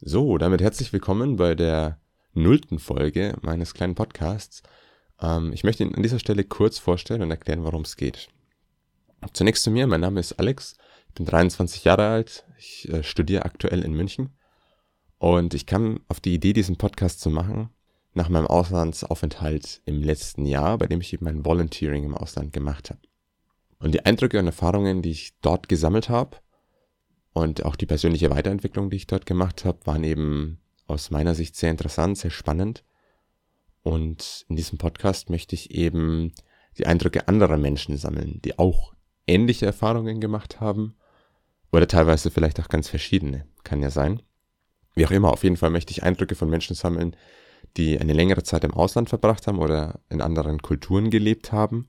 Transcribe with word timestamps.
So, 0.00 0.38
damit 0.38 0.60
herzlich 0.60 0.92
willkommen 0.92 1.34
bei 1.34 1.56
der 1.56 1.98
nullten 2.32 2.78
Folge 2.78 3.36
meines 3.42 3.74
kleinen 3.74 3.96
Podcasts. 3.96 4.62
Ähm, 5.20 5.52
ich 5.52 5.64
möchte 5.64 5.82
Ihnen 5.82 5.96
an 5.96 6.04
dieser 6.04 6.20
Stelle 6.20 6.44
kurz 6.44 6.78
vorstellen 6.78 7.20
und 7.20 7.32
erklären, 7.32 7.64
worum 7.64 7.82
es 7.82 7.96
geht. 7.96 8.28
Zunächst 9.32 9.64
zu 9.64 9.72
mir, 9.72 9.88
mein 9.88 10.00
Name 10.00 10.20
ist 10.20 10.34
Alex, 10.34 10.76
ich 11.08 11.14
bin 11.14 11.26
23 11.26 11.82
Jahre 11.82 12.06
alt, 12.06 12.46
ich 12.60 12.88
äh, 12.88 13.02
studiere 13.02 13.44
aktuell 13.44 13.82
in 13.82 13.92
München 13.92 14.38
und 15.18 15.52
ich 15.52 15.66
kam 15.66 15.98
auf 16.06 16.20
die 16.20 16.34
Idee, 16.34 16.52
diesen 16.52 16.76
Podcast 16.76 17.20
zu 17.20 17.28
machen, 17.28 17.70
nach 18.14 18.28
meinem 18.28 18.46
Auslandsaufenthalt 18.46 19.82
im 19.84 20.00
letzten 20.00 20.46
Jahr, 20.46 20.78
bei 20.78 20.86
dem 20.86 21.00
ich 21.00 21.12
eben 21.12 21.24
mein 21.24 21.44
Volunteering 21.44 22.04
im 22.04 22.16
Ausland 22.16 22.52
gemacht 22.52 22.90
habe. 22.90 23.00
Und 23.80 23.94
die 23.94 24.06
Eindrücke 24.06 24.38
und 24.38 24.46
Erfahrungen, 24.46 25.02
die 25.02 25.10
ich 25.10 25.32
dort 25.40 25.68
gesammelt 25.68 26.08
habe 26.08 26.36
und 27.38 27.64
auch 27.64 27.76
die 27.76 27.86
persönliche 27.86 28.30
Weiterentwicklung, 28.30 28.90
die 28.90 28.96
ich 28.96 29.06
dort 29.06 29.26
gemacht 29.26 29.64
habe, 29.64 29.78
waren 29.84 30.04
eben 30.04 30.58
aus 30.86 31.10
meiner 31.10 31.34
Sicht 31.34 31.56
sehr 31.56 31.70
interessant, 31.70 32.18
sehr 32.18 32.30
spannend. 32.30 32.84
Und 33.82 34.44
in 34.48 34.56
diesem 34.56 34.78
Podcast 34.78 35.30
möchte 35.30 35.54
ich 35.54 35.70
eben 35.70 36.32
die 36.78 36.86
Eindrücke 36.86 37.28
anderer 37.28 37.58
Menschen 37.58 37.96
sammeln, 37.96 38.40
die 38.44 38.58
auch 38.58 38.92
ähnliche 39.26 39.66
Erfahrungen 39.66 40.20
gemacht 40.20 40.60
haben 40.60 40.94
oder 41.70 41.86
teilweise 41.86 42.30
vielleicht 42.30 42.60
auch 42.60 42.68
ganz 42.68 42.88
verschiedene, 42.88 43.46
kann 43.64 43.82
ja 43.82 43.90
sein. 43.90 44.22
Wie 44.94 45.06
auch 45.06 45.10
immer, 45.10 45.32
auf 45.32 45.44
jeden 45.44 45.56
Fall 45.56 45.70
möchte 45.70 45.92
ich 45.92 46.02
Eindrücke 46.02 46.34
von 46.34 46.50
Menschen 46.50 46.74
sammeln, 46.74 47.14
die 47.76 48.00
eine 48.00 48.14
längere 48.14 48.42
Zeit 48.42 48.64
im 48.64 48.74
Ausland 48.74 49.08
verbracht 49.08 49.46
haben 49.46 49.58
oder 49.58 50.00
in 50.08 50.20
anderen 50.20 50.60
Kulturen 50.60 51.10
gelebt 51.10 51.52
haben 51.52 51.88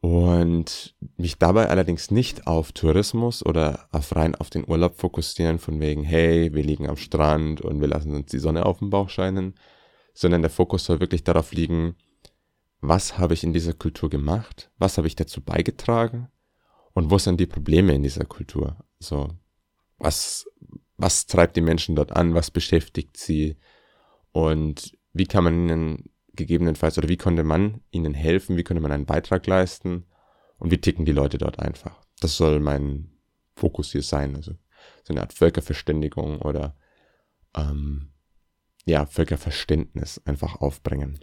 und 0.00 0.94
mich 1.16 1.38
dabei 1.38 1.68
allerdings 1.68 2.10
nicht 2.10 2.46
auf 2.46 2.72
Tourismus 2.72 3.44
oder 3.44 3.88
auf 3.92 4.14
rein 4.14 4.34
auf 4.34 4.50
den 4.50 4.68
Urlaub 4.68 4.96
fokussieren, 4.96 5.58
von 5.58 5.80
wegen, 5.80 6.04
hey, 6.04 6.52
wir 6.54 6.62
liegen 6.62 6.88
am 6.88 6.96
Strand 6.96 7.60
und 7.60 7.80
wir 7.80 7.88
lassen 7.88 8.14
uns 8.14 8.30
die 8.30 8.38
Sonne 8.38 8.66
auf 8.66 8.78
den 8.78 8.90
Bauch 8.90 9.08
scheinen, 9.08 9.54
sondern 10.14 10.42
der 10.42 10.50
Fokus 10.50 10.84
soll 10.84 11.00
wirklich 11.00 11.24
darauf 11.24 11.52
liegen, 11.52 11.96
was 12.80 13.18
habe 13.18 13.34
ich 13.34 13.42
in 13.42 13.52
dieser 13.52 13.72
Kultur 13.72 14.10
gemacht, 14.10 14.70
was 14.78 14.98
habe 14.98 15.06
ich 15.06 15.16
dazu 15.16 15.40
beigetragen 15.40 16.28
und 16.92 17.10
wo 17.10 17.18
sind 17.18 17.40
die 17.40 17.46
Probleme 17.46 17.94
in 17.94 18.02
dieser 18.02 18.24
Kultur. 18.24 18.76
So, 18.98 19.28
was, 19.98 20.46
was 20.96 21.26
treibt 21.26 21.56
die 21.56 21.62
Menschen 21.62 21.96
dort 21.96 22.12
an, 22.12 22.34
was 22.34 22.50
beschäftigt 22.50 23.16
sie 23.16 23.56
und 24.32 24.96
wie 25.12 25.26
kann 25.26 25.44
man 25.44 25.68
ihnen 25.68 26.10
gegebenenfalls 26.36 26.98
oder 26.98 27.08
wie 27.08 27.16
konnte 27.16 27.44
man 27.44 27.80
ihnen 27.90 28.14
helfen, 28.14 28.56
wie 28.56 28.64
könnte 28.64 28.82
man 28.82 28.92
einen 28.92 29.06
Beitrag 29.06 29.46
leisten 29.46 30.04
und 30.58 30.70
wie 30.70 30.80
ticken 30.80 31.04
die 31.04 31.12
Leute 31.12 31.38
dort 31.38 31.58
einfach. 31.58 32.00
Das 32.20 32.36
soll 32.36 32.60
mein 32.60 33.10
Fokus 33.54 33.92
hier 33.92 34.02
sein, 34.02 34.36
also 34.36 34.52
so 35.04 35.12
eine 35.12 35.22
Art 35.22 35.32
Völkerverständigung 35.32 36.40
oder 36.42 36.76
ähm, 37.56 38.12
ja, 38.84 39.06
Völkerverständnis 39.06 40.20
einfach 40.24 40.56
aufbringen. 40.56 41.18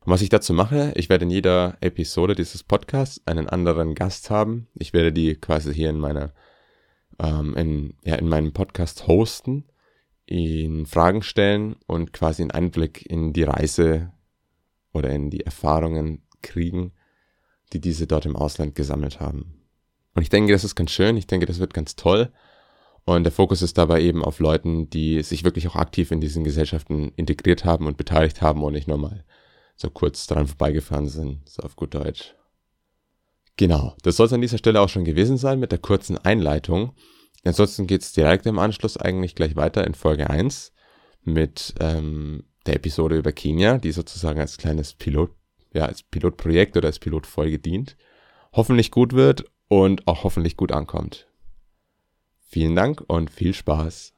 Und 0.00 0.12
was 0.12 0.22
ich 0.22 0.28
dazu 0.28 0.52
mache, 0.52 0.92
ich 0.96 1.08
werde 1.08 1.24
in 1.24 1.30
jeder 1.30 1.76
Episode 1.80 2.34
dieses 2.34 2.62
Podcasts 2.62 3.26
einen 3.26 3.48
anderen 3.48 3.94
Gast 3.94 4.30
haben. 4.30 4.68
Ich 4.74 4.92
werde 4.92 5.12
die 5.12 5.34
quasi 5.34 5.74
hier 5.74 5.90
in 5.90 5.98
meiner, 5.98 6.34
ähm, 7.18 7.56
in, 7.56 7.94
ja, 8.04 8.16
in 8.16 8.28
meinem 8.28 8.52
Podcast 8.52 9.06
hosten, 9.06 9.64
ihn 10.26 10.86
Fragen 10.86 11.22
stellen 11.22 11.76
und 11.86 12.12
quasi 12.12 12.42
einen 12.42 12.50
Einblick 12.50 13.04
in 13.06 13.32
die 13.32 13.44
Reise 13.44 14.12
oder 14.94 15.10
in 15.10 15.28
die 15.28 15.42
Erfahrungen 15.42 16.22
kriegen, 16.40 16.92
die 17.72 17.80
diese 17.80 18.06
dort 18.06 18.24
im 18.24 18.36
Ausland 18.36 18.74
gesammelt 18.74 19.20
haben. 19.20 19.60
Und 20.14 20.22
ich 20.22 20.30
denke, 20.30 20.52
das 20.52 20.64
ist 20.64 20.76
ganz 20.76 20.92
schön, 20.92 21.16
ich 21.16 21.26
denke, 21.26 21.46
das 21.46 21.58
wird 21.58 21.74
ganz 21.74 21.96
toll. 21.96 22.32
Und 23.04 23.24
der 23.24 23.32
Fokus 23.32 23.60
ist 23.60 23.76
dabei 23.76 24.00
eben 24.00 24.24
auf 24.24 24.38
Leuten, 24.38 24.88
die 24.88 25.22
sich 25.22 25.44
wirklich 25.44 25.68
auch 25.68 25.76
aktiv 25.76 26.10
in 26.10 26.20
diesen 26.22 26.44
Gesellschaften 26.44 27.12
integriert 27.16 27.64
haben 27.64 27.86
und 27.86 27.98
beteiligt 27.98 28.40
haben 28.40 28.62
und 28.62 28.72
nicht 28.72 28.88
nur 28.88 28.96
mal 28.96 29.24
so 29.76 29.90
kurz 29.90 30.26
dran 30.26 30.46
vorbeigefahren 30.46 31.08
sind, 31.08 31.46
so 31.48 31.62
auf 31.62 31.76
gut 31.76 31.94
Deutsch. 31.94 32.34
Genau, 33.56 33.94
das 34.02 34.16
soll 34.16 34.26
es 34.26 34.32
an 34.32 34.40
dieser 34.40 34.58
Stelle 34.58 34.80
auch 34.80 34.88
schon 34.88 35.04
gewesen 35.04 35.36
sein 35.36 35.60
mit 35.60 35.70
der 35.70 35.78
kurzen 35.78 36.16
Einleitung. 36.16 36.94
Ansonsten 37.44 37.86
geht 37.86 38.02
es 38.02 38.12
direkt 38.12 38.46
im 38.46 38.58
Anschluss 38.58 38.96
eigentlich 38.96 39.34
gleich 39.34 39.54
weiter 39.54 39.86
in 39.86 39.94
Folge 39.94 40.30
1 40.30 40.72
mit 41.22 41.74
ähm, 41.80 42.44
der 42.66 42.76
Episode 42.76 43.16
über 43.18 43.32
Kenia, 43.32 43.78
die 43.78 43.92
sozusagen 43.92 44.40
als 44.40 44.56
kleines 44.56 44.94
Pilot, 44.94 45.30
ja, 45.72 45.84
als 45.84 46.02
Pilotprojekt 46.02 46.76
oder 46.76 46.88
als 46.88 46.98
Pilotfolge 46.98 47.58
dient, 47.58 47.96
hoffentlich 48.52 48.90
gut 48.90 49.12
wird 49.12 49.44
und 49.68 50.06
auch 50.06 50.24
hoffentlich 50.24 50.56
gut 50.56 50.72
ankommt. 50.72 51.26
Vielen 52.38 52.76
Dank 52.76 53.02
und 53.06 53.30
viel 53.30 53.52
Spaß. 53.52 54.13